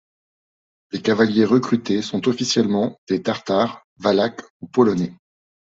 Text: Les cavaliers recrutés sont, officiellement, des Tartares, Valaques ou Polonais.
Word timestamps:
Les 0.91 0.99
cavaliers 0.99 1.45
recrutés 1.45 2.01
sont, 2.01 2.27
officiellement, 2.27 2.99
des 3.07 3.21
Tartares, 3.21 3.85
Valaques 3.97 4.41
ou 4.61 4.65
Polonais. 4.65 5.13